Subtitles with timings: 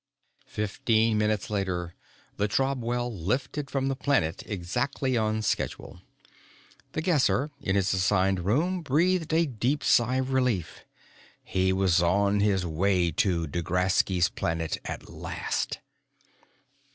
[0.47, 1.93] Fifteen minutes later,
[2.35, 6.01] the Trobwell lifted from the planet exactly on schedule.
[6.93, 10.85] The Guesser, in his assigned room, breathed a deep sigh of relief.
[11.43, 15.77] He was on his way to D'Graski's Planet at last!